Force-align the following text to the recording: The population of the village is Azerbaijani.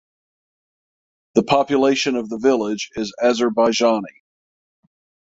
The 1.35 1.43
population 1.43 2.15
of 2.15 2.27
the 2.27 2.39
village 2.39 2.89
is 2.95 3.13
Azerbaijani. 3.21 4.23